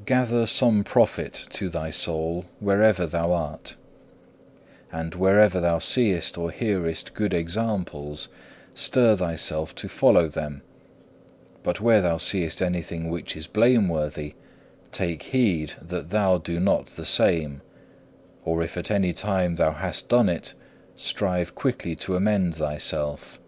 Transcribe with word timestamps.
5. 0.00 0.04
Gather 0.04 0.46
some 0.46 0.84
profit 0.84 1.46
to 1.52 1.70
thy 1.70 1.88
soul 1.88 2.44
wherever 2.58 3.06
thou 3.06 3.32
art, 3.32 3.76
and 4.92 5.14
wherever 5.14 5.58
thou 5.58 5.78
seest 5.78 6.36
or 6.36 6.50
hearest 6.50 7.14
good 7.14 7.32
examples, 7.32 8.28
stir 8.74 9.16
thyself 9.16 9.74
to 9.76 9.88
follow 9.88 10.28
them, 10.28 10.60
but 11.62 11.80
where 11.80 12.02
thou 12.02 12.18
seest 12.18 12.60
anything 12.60 13.08
which 13.08 13.34
is 13.34 13.46
blameworthy, 13.46 14.34
take 14.92 15.22
heed 15.22 15.72
that 15.80 16.10
thou 16.10 16.36
do 16.36 16.60
not 16.60 16.88
the 16.88 17.06
same; 17.06 17.62
or 18.44 18.62
if 18.62 18.76
at 18.76 18.90
any 18.90 19.14
time 19.14 19.56
thou 19.56 19.72
hast 19.72 20.10
done 20.10 20.28
it, 20.28 20.52
strive 20.94 21.54
quickly 21.54 21.96
to 21.96 22.16
amend 22.16 22.56
thyself. 22.56 23.40